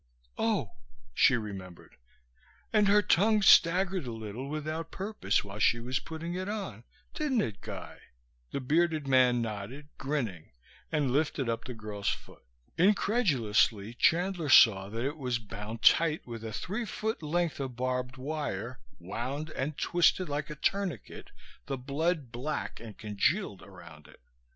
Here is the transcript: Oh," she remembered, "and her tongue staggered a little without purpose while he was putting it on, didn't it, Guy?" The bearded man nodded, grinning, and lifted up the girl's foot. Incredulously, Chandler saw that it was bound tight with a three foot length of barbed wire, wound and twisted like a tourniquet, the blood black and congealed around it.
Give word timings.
Oh," 0.39 0.71
she 1.13 1.37
remembered, 1.37 1.95
"and 2.73 2.87
her 2.87 3.03
tongue 3.03 3.43
staggered 3.43 4.07
a 4.07 4.11
little 4.11 4.49
without 4.49 4.89
purpose 4.89 5.43
while 5.43 5.59
he 5.59 5.79
was 5.79 5.99
putting 5.99 6.33
it 6.33 6.49
on, 6.49 6.85
didn't 7.13 7.41
it, 7.41 7.61
Guy?" 7.61 7.99
The 8.49 8.61
bearded 8.61 9.07
man 9.07 9.43
nodded, 9.43 9.89
grinning, 9.99 10.53
and 10.91 11.11
lifted 11.11 11.47
up 11.47 11.65
the 11.65 11.75
girl's 11.75 12.09
foot. 12.09 12.41
Incredulously, 12.79 13.93
Chandler 13.93 14.49
saw 14.49 14.89
that 14.89 15.05
it 15.05 15.17
was 15.17 15.37
bound 15.37 15.83
tight 15.83 16.25
with 16.25 16.43
a 16.43 16.51
three 16.51 16.85
foot 16.85 17.21
length 17.21 17.59
of 17.59 17.75
barbed 17.75 18.17
wire, 18.17 18.79
wound 18.97 19.51
and 19.51 19.77
twisted 19.77 20.27
like 20.27 20.49
a 20.49 20.55
tourniquet, 20.55 21.29
the 21.67 21.77
blood 21.77 22.31
black 22.31 22.79
and 22.79 22.97
congealed 22.97 23.61
around 23.61 24.07
it. 24.07 24.21